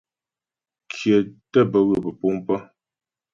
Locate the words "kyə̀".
0.91-1.19